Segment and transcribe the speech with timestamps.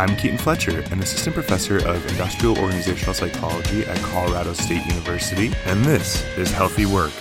[0.00, 5.84] I'm Keaton Fletcher, an assistant professor of industrial organizational psychology at Colorado State University, and
[5.84, 7.12] this is Healthy Work.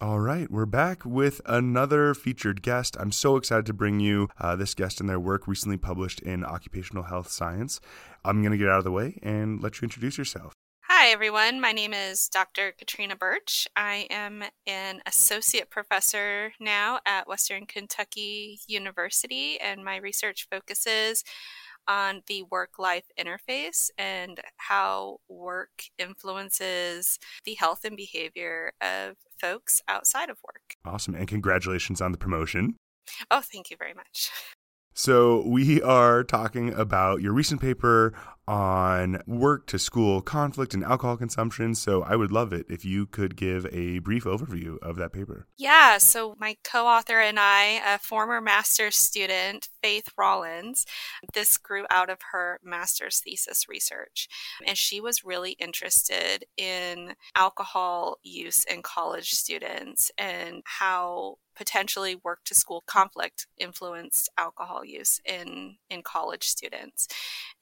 [0.00, 2.96] All right, we're back with another featured guest.
[2.98, 6.42] I'm so excited to bring you uh, this guest and their work recently published in
[6.42, 7.78] Occupational Health Science.
[8.24, 10.54] I'm going to get out of the way and let you introduce yourself.
[11.10, 11.60] Hi, everyone.
[11.60, 12.70] My name is Dr.
[12.78, 13.66] Katrina Burch.
[13.74, 21.24] I am an associate professor now at Western Kentucky University, and my research focuses
[21.88, 29.82] on the work life interface and how work influences the health and behavior of folks
[29.88, 30.76] outside of work.
[30.84, 31.16] Awesome.
[31.16, 32.76] And congratulations on the promotion.
[33.32, 34.30] Oh, thank you very much.
[34.92, 38.12] So, we are talking about your recent paper
[38.46, 41.74] on work to school conflict and alcohol consumption.
[41.74, 45.46] So, I would love it if you could give a brief overview of that paper.
[45.56, 45.98] Yeah.
[45.98, 50.86] So, my co author and I, a former master's student, Faith Rollins,
[51.34, 54.28] this grew out of her master's thesis research.
[54.66, 62.40] And she was really interested in alcohol use in college students and how potentially work
[62.44, 67.06] to school conflict influenced alcohol use in in college students.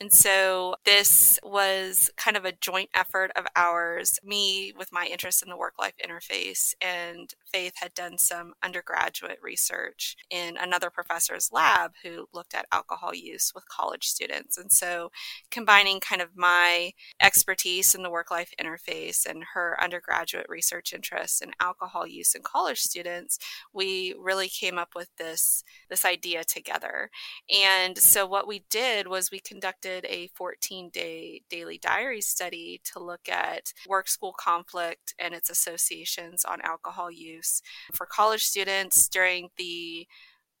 [0.00, 5.42] And so this was kind of a joint effort of ours, me with my interest
[5.42, 11.50] in the work life interface and Faith had done some undergraduate research in another professor's
[11.52, 14.58] lab who looked at alcohol use with college students.
[14.58, 15.10] And so
[15.50, 21.40] combining kind of my expertise in the work life interface and her undergraduate research interests
[21.40, 23.38] in alcohol use in college students,
[23.72, 27.10] we really came up with this this idea together.
[27.54, 30.28] And so what we did was we conducted a
[30.60, 37.10] 14-day daily diary study to look at work school conflict and its associations on alcohol
[37.10, 37.62] use
[37.94, 40.06] for college students during the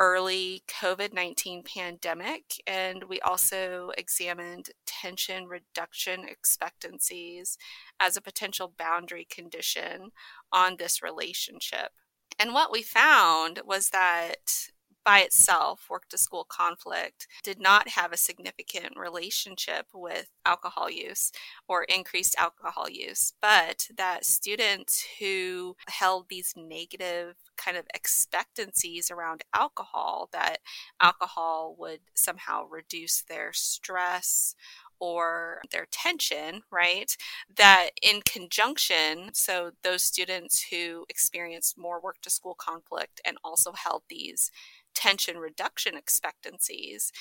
[0.00, 2.60] early COVID 19 pandemic.
[2.66, 7.56] And we also examined tension reduction expectancies
[8.00, 10.10] as a potential boundary condition
[10.52, 11.92] on this relationship.
[12.38, 14.70] And what we found was that
[15.04, 21.30] by itself, work to school conflict did not have a significant relationship with alcohol use
[21.68, 29.42] or increased alcohol use, but that students who held these negative kind of expectancies around
[29.54, 30.58] alcohol, that
[31.00, 34.54] alcohol would somehow reduce their stress
[35.00, 37.16] or their tension, right?
[37.56, 43.72] That in conjunction, so those students who experienced more work to school conflict and also
[43.72, 44.50] held these
[44.94, 47.12] tension reduction expectancies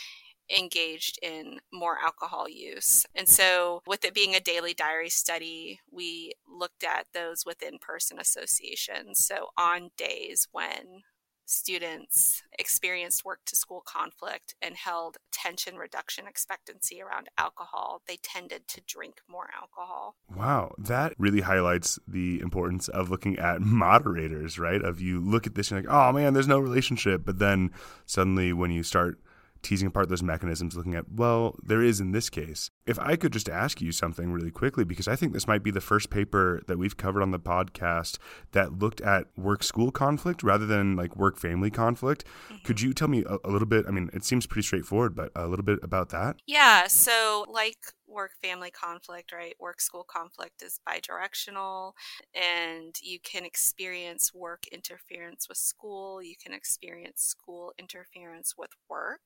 [0.56, 3.06] engaged in more alcohol use.
[3.16, 8.20] And so, with it being a daily diary study, we looked at those within person
[8.20, 9.26] associations.
[9.26, 11.04] So, on days when
[11.46, 18.68] students experienced work to school conflict and held tension reduction expectancy around alcohol, they tended
[18.68, 20.16] to drink more alcohol.
[20.36, 24.82] Wow, that really highlights the importance of looking at moderators, right?
[24.82, 27.24] Of you look at this and you're like, oh man, there's no relationship.
[27.26, 27.72] But then
[28.06, 29.20] suddenly when you start
[29.64, 32.70] teasing apart those mechanisms, looking at, well, there is in this case.
[32.86, 35.72] If I could just ask you something really quickly, because I think this might be
[35.72, 38.18] the first paper that we've covered on the podcast
[38.52, 42.26] that looked at work school conflict rather than like work family conflict.
[42.46, 42.64] Mm-hmm.
[42.66, 43.86] Could you tell me a, a little bit?
[43.88, 46.36] I mean, it seems pretty straightforward, but a little bit about that?
[46.46, 46.88] Yeah.
[46.88, 47.78] So, like
[48.14, 49.56] work family conflict, right?
[49.60, 51.94] Work school conflict is bidirectional,
[52.34, 59.22] and you can experience work interference with school, you can experience school interference with work.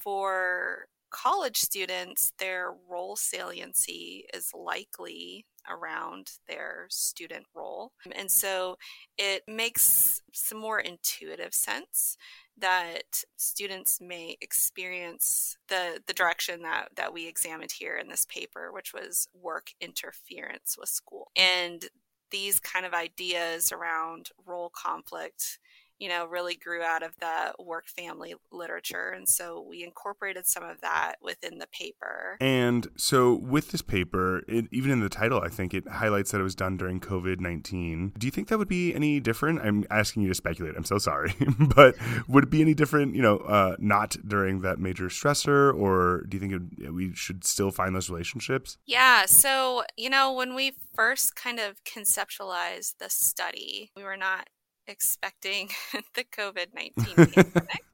[0.00, 7.92] For college students, their role saliency is likely around their student role.
[8.16, 8.76] And so
[9.16, 12.16] it makes some more intuitive sense
[12.58, 18.70] that students may experience the the direction that that we examined here in this paper
[18.72, 21.30] which was work interference with school.
[21.36, 21.84] And
[22.30, 25.58] these kind of ideas around role conflict
[25.98, 29.10] you know, really grew out of the work family literature.
[29.10, 32.36] And so we incorporated some of that within the paper.
[32.40, 36.40] And so with this paper, it, even in the title, I think it highlights that
[36.40, 38.12] it was done during COVID 19.
[38.18, 39.60] Do you think that would be any different?
[39.60, 40.74] I'm asking you to speculate.
[40.76, 41.34] I'm so sorry.
[41.58, 41.94] but
[42.28, 45.74] would it be any different, you know, uh, not during that major stressor?
[45.74, 48.78] Or do you think it, we should still find those relationships?
[48.86, 49.26] Yeah.
[49.26, 54.48] So, you know, when we first kind of conceptualized the study, we were not
[54.86, 55.70] expecting
[56.14, 57.84] the COVID 19 pandemic.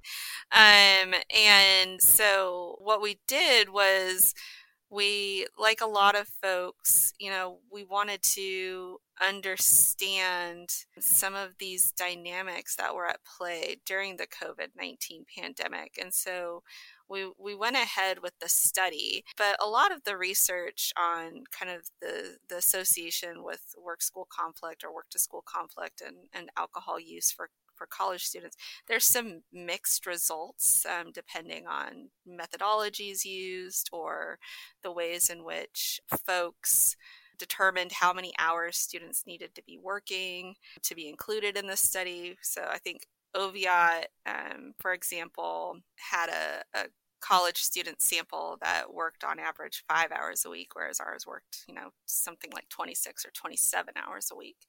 [0.52, 4.34] Um, and so what we did was
[4.90, 11.92] we, like a lot of folks, you know, we wanted to understand some of these
[11.92, 15.96] dynamics that were at play during the COVID 19 pandemic.
[16.00, 16.62] And so
[17.10, 21.70] we, we went ahead with the study, but a lot of the research on kind
[21.70, 26.50] of the, the association with work school conflict or work to school conflict and, and
[26.56, 28.58] alcohol use for for college students,
[28.88, 34.38] there's some mixed results um, depending on methodologies used or
[34.82, 36.94] the ways in which folks
[37.38, 42.36] determined how many hours students needed to be working to be included in the study.
[42.42, 46.84] So I think Oviatt, um, for example, had a, a
[47.20, 51.74] college student sample that worked on average five hours a week, whereas ours worked, you
[51.74, 54.66] know, something like 26 or 27 hours a week.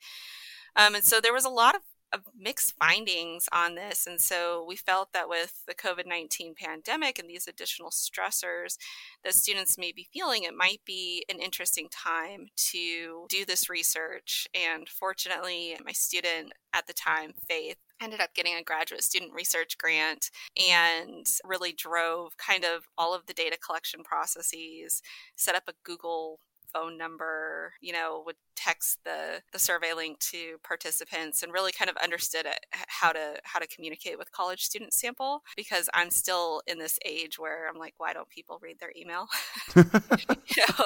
[0.76, 1.82] Um, and so there was a lot of
[2.14, 4.06] of mixed findings on this.
[4.06, 8.78] And so we felt that with the COVID 19 pandemic and these additional stressors
[9.24, 14.48] that students may be feeling, it might be an interesting time to do this research.
[14.54, 19.78] And fortunately, my student at the time, Faith, ended up getting a graduate student research
[19.78, 25.02] grant and really drove kind of all of the data collection processes,
[25.36, 26.40] set up a Google
[26.72, 31.90] phone number, you know, would text the the survey link to participants and really kind
[31.90, 36.62] of understood it, how to how to communicate with college student sample because I'm still
[36.68, 39.28] in this age where I'm like, why don't people read their email?
[39.76, 40.86] you know?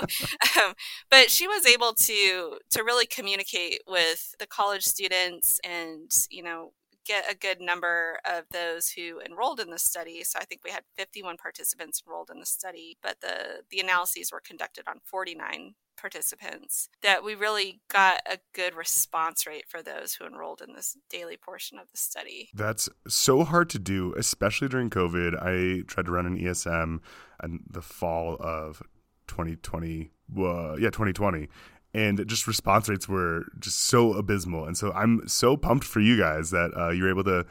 [0.64, 0.74] um,
[1.10, 6.72] but she was able to to really communicate with the college students and you know
[7.06, 10.24] get a good number of those who enrolled in the study.
[10.24, 14.32] So I think we had 51 participants enrolled in the study, but the, the analyses
[14.32, 20.14] were conducted on 49 participants that we really got a good response rate for those
[20.14, 22.50] who enrolled in this daily portion of the study.
[22.54, 25.42] That's so hard to do, especially during COVID.
[25.42, 27.00] I tried to run an ESM
[27.44, 28.82] in the fall of
[29.28, 30.12] 2020.
[30.38, 31.48] Uh, yeah, 2020
[31.96, 34.66] and just response rates were just so abysmal.
[34.66, 37.46] And so I'm so pumped for you guys that uh, you're able to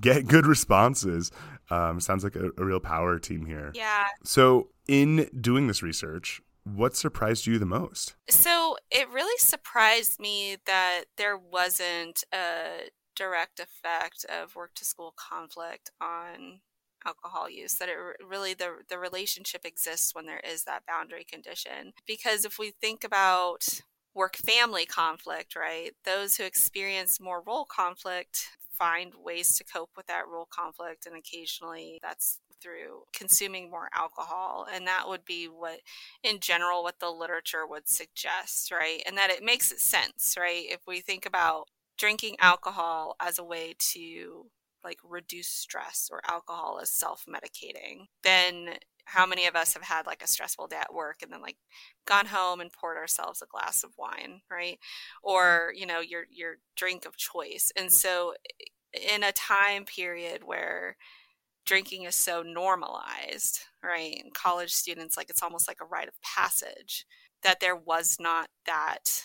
[0.00, 1.30] get good responses.
[1.70, 3.70] Um, sounds like a, a real power team here.
[3.72, 4.06] Yeah.
[4.24, 8.16] So in doing this research, what surprised you the most?
[8.28, 15.14] So it really surprised me that there wasn't a direct effect of work to school
[15.16, 16.60] conflict on
[17.06, 17.96] alcohol use that it
[18.26, 21.92] really the the relationship exists when there is that boundary condition.
[22.06, 23.64] Because if we think about
[24.14, 30.06] work family conflict right those who experience more role conflict find ways to cope with
[30.06, 34.66] that role conflict and occasionally that's through consuming more alcohol.
[34.72, 35.80] And that would be what
[36.22, 39.02] in general what the literature would suggest right?
[39.06, 40.64] And that it makes sense right?
[40.66, 41.66] If we think about
[41.98, 44.46] drinking alcohol as a way to
[44.84, 48.74] like reduce stress or alcohol as self-medicating then
[49.06, 51.56] how many of us have had like a stressful day at work and then like
[52.06, 54.74] gone home and poured ourselves a glass of wine right?
[54.74, 55.30] Mm-hmm.
[55.30, 57.70] Or you know your your drink of choice.
[57.76, 58.34] And so
[58.92, 60.96] in a time period where
[61.66, 66.14] drinking is so normalized right and college students like it's almost like a rite of
[66.22, 67.06] passage
[67.42, 69.24] that there was not that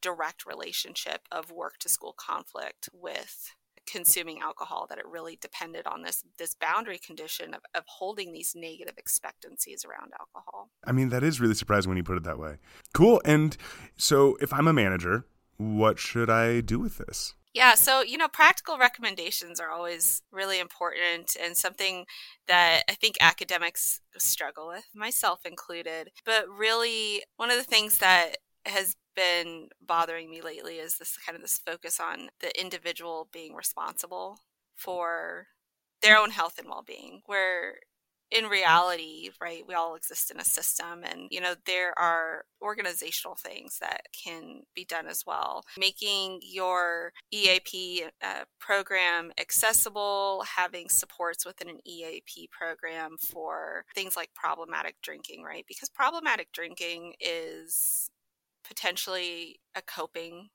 [0.00, 3.52] direct relationship of work to school conflict with
[3.90, 8.54] consuming alcohol that it really depended on this this boundary condition of, of holding these
[8.54, 10.70] negative expectancies around alcohol.
[10.84, 12.58] I mean that is really surprising when you put it that way.
[12.94, 13.56] Cool and
[13.96, 15.26] so if i'm a manager
[15.56, 17.34] what should i do with this?
[17.54, 22.04] Yeah, so you know, practical recommendations are always really important and something
[22.46, 26.10] that I think academics struggle with, myself included.
[26.24, 28.36] But really, one of the things that
[28.68, 33.54] has been bothering me lately is this kind of this focus on the individual being
[33.54, 34.38] responsible
[34.74, 35.48] for
[36.02, 37.78] their own health and well-being where
[38.30, 43.36] in reality, right, we all exist in a system, and you know, there are organizational
[43.36, 45.64] things that can be done as well.
[45.78, 54.34] Making your EAP uh, program accessible, having supports within an EAP program for things like
[54.34, 55.64] problematic drinking, right?
[55.66, 58.10] Because problematic drinking is
[58.68, 60.50] potentially a coping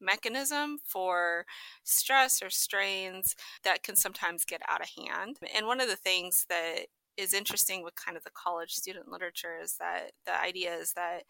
[0.00, 1.44] mechanism for
[1.84, 5.36] stress or strains that can sometimes get out of hand.
[5.54, 6.86] And one of the things that
[7.16, 11.24] is interesting with kind of the college student literature is that the idea is that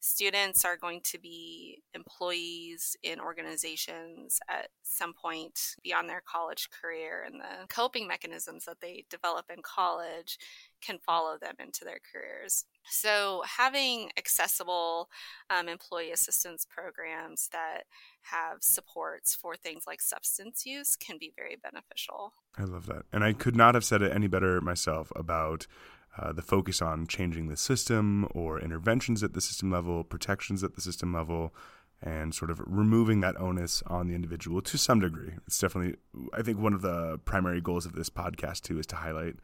[0.00, 7.24] students are going to be employees in organizations at some point beyond their college career
[7.26, 10.38] and the coping mechanisms that they develop in college
[10.80, 12.64] can follow them into their careers.
[12.90, 15.08] So having accessible
[15.50, 17.82] um, employee assistance programs that
[18.22, 22.32] have supports for things like substance use can be very beneficial.
[22.56, 23.02] I love that.
[23.12, 25.66] And i could not have said it any better myself about
[26.18, 30.74] uh, the focus on changing the system or interventions at the system level, protections at
[30.74, 31.54] the system level.
[32.00, 35.32] and sort of removing that onus on the individual to some degree.
[35.48, 35.96] It's definitely,
[36.32, 39.34] I think, one of the primary goals of this podcast, too, is to highlight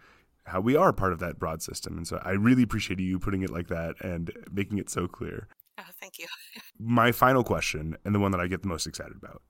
[0.45, 1.97] how we are part of that broad system.
[1.97, 5.49] And so I really appreciate you putting it like that and making it so clear.
[5.79, 6.27] Oh, thank you.
[6.79, 9.43] My final question, and the one that I get the most excited about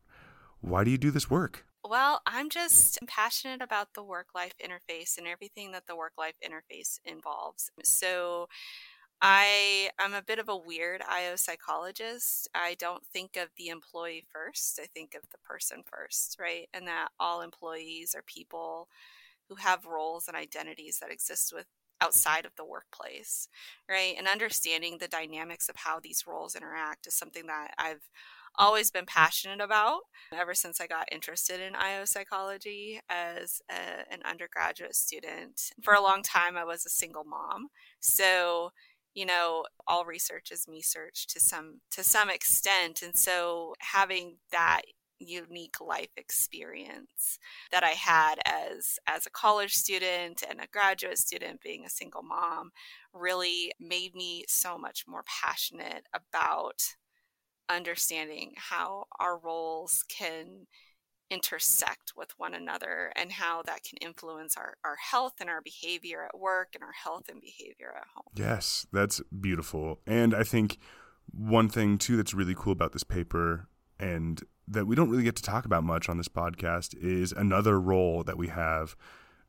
[0.61, 1.67] why do you do this work?
[1.87, 6.37] Well, I'm just passionate about the work life interface and everything that the work life
[6.43, 7.71] interface involves.
[7.83, 8.49] So,
[9.23, 12.49] I am a bit of a weird IO psychologist.
[12.55, 14.81] I don't think of the employee first.
[14.83, 16.69] I think of the person first, right?
[16.75, 18.89] And that all employees are people
[19.49, 21.67] who have roles and identities that exist with
[22.01, 23.49] outside of the workplace,
[23.89, 24.15] right?
[24.19, 28.09] And understanding the dynamics of how these roles interact is something that I've
[28.59, 30.01] always been passionate about
[30.33, 35.61] ever since I got interested in IO psychology as a, an undergraduate student.
[35.83, 37.69] For a long time, I was a single mom.
[38.01, 38.71] So,
[39.15, 44.39] you know all research is me search to some to some extent and so having
[44.51, 44.83] that
[45.19, 47.39] unique life experience
[47.71, 52.23] that I had as as a college student and a graduate student being a single
[52.23, 52.71] mom
[53.13, 56.83] really made me so much more passionate about
[57.69, 60.67] understanding how our roles can
[61.31, 66.23] intersect with one another and how that can influence our, our health and our behavior
[66.23, 68.25] at work and our health and behavior at home.
[68.35, 70.01] Yes, that's beautiful.
[70.07, 70.79] And I think
[71.31, 73.69] one thing too that's really cool about this paper
[73.99, 77.81] and that we don't really get to talk about much on this podcast is another
[77.81, 78.95] role that we have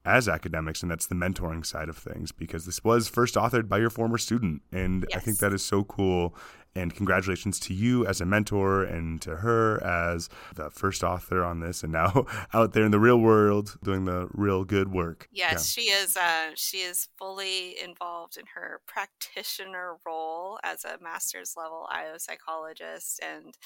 [0.06, 3.80] as academics, and that's the mentoring side of things, because this was first authored by
[3.80, 4.62] your former student.
[4.72, 5.18] And yes.
[5.18, 6.36] I think that is so cool.
[6.75, 11.62] And congratulations to you as a mentor and to her as the first author on
[11.62, 15.29] this, and now out there in the real world doing the real good work.
[15.32, 15.84] Yes, yeah.
[15.84, 16.17] she is.
[16.17, 23.22] Uh, she is fully involved in her practitioner role as a master's level IO psychologist,
[23.24, 23.58] and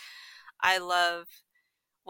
[0.61, 1.27] I love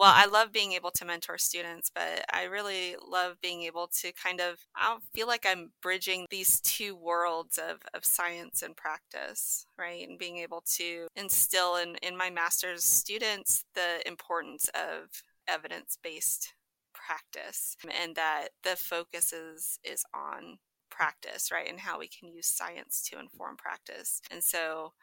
[0.00, 4.12] well, I love being able to mentor students, but I really love being able to
[4.12, 8.74] kind of, I don't feel like I'm bridging these two worlds of, of science and
[8.74, 10.08] practice, right?
[10.08, 16.54] And being able to instill in, in my master's students the importance of evidence based
[16.94, 20.56] practice and that the focus is, is on
[20.90, 21.68] practice, right?
[21.68, 24.22] And how we can use science to inform practice.
[24.30, 24.94] And so,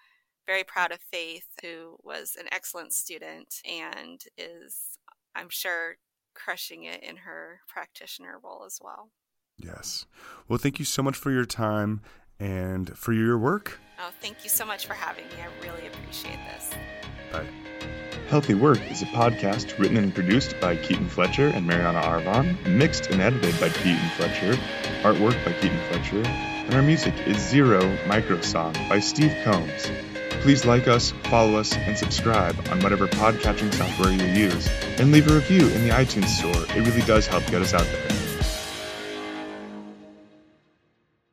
[0.47, 4.97] very proud of Faith, who was an excellent student and is,
[5.35, 5.97] I'm sure,
[6.33, 9.09] crushing it in her practitioner role as well.
[9.57, 10.05] Yes.
[10.47, 12.01] Well, thank you so much for your time
[12.39, 13.79] and for your work.
[13.99, 15.33] Oh, thank you so much for having me.
[15.41, 16.69] I really appreciate this.
[17.31, 17.47] Bye.
[18.29, 23.07] Healthy Work is a podcast written and produced by Keaton Fletcher and Mariana Arvan, mixed
[23.07, 24.59] and edited by Keaton Fletcher,
[25.01, 29.89] artwork by Keaton Fletcher, and our music is Zero Micro Song by Steve Combs.
[30.47, 35.29] Please like us, follow us, and subscribe on whatever podcatching software you use, and leave
[35.29, 36.63] a review in the iTunes store.
[36.73, 38.26] It really does help get us out there.